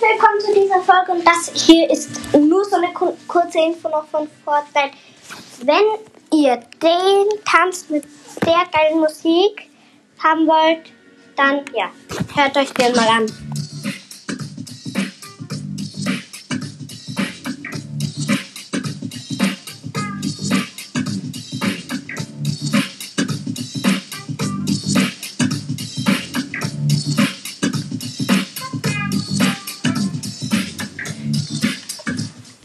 [0.00, 4.28] willkommen zu dieser Folge und das hier ist nur so eine kurze Info noch von
[4.44, 4.96] Fortnite.
[5.62, 8.04] Wenn ihr den Tanz mit
[8.44, 9.68] der geilen Musik
[10.22, 10.92] haben wollt,
[11.36, 11.90] dann ja,
[12.36, 13.57] hört euch den mal an.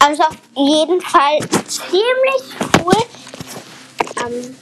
[0.06, 2.44] Also auf jeden Fall ziemlich
[2.84, 2.94] cool.
[4.20, 4.58] Ähm,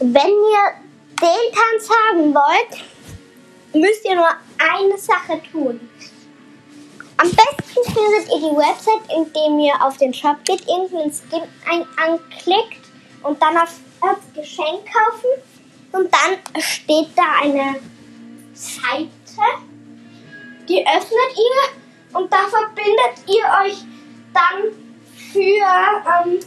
[0.00, 0.74] wenn ihr
[1.18, 2.84] den Tanz haben wollt,
[3.72, 4.28] müsst ihr nur
[4.58, 5.80] eine Sache tun.
[7.16, 11.86] Am besten findet ihr die Website, indem ihr auf den Shop geht, irgendeinen Skin ein
[11.96, 12.84] anklickt
[13.22, 15.42] und dann auf das Geschenk kaufen.
[15.92, 17.76] Und dann steht da eine
[18.52, 19.08] Seite,
[20.68, 23.89] die öffnet ihr und da verbindet ihr euch
[24.40, 24.72] dann
[25.32, 26.40] für ähm,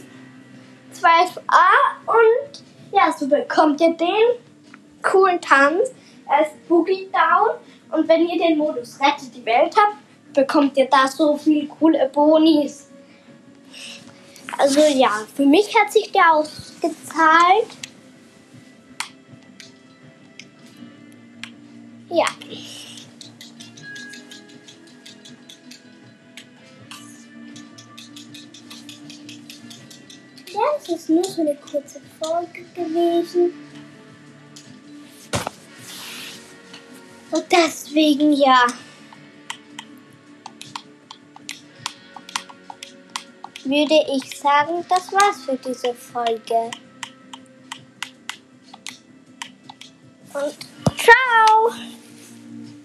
[0.92, 4.38] 12a und ja, so bekommt ihr den
[5.02, 5.90] coolen Tanz.
[6.28, 7.56] Er ist Boogie Down
[7.90, 9.96] und wenn ihr den Modus Rettet die Welt habt,
[10.32, 12.88] bekommt ihr da so viel coole Bonis.
[14.56, 17.68] Also ja, für mich hat sich der ausgezahlt.
[22.10, 22.24] Ja.
[22.24, 22.26] Ja,
[30.78, 33.52] es ist nur so eine kurze Folge gewesen.
[37.30, 38.66] Und deswegen ja.
[43.64, 46.70] Würde ich sagen, das war's für diese Folge.
[50.34, 50.56] Und
[50.98, 52.03] ciao!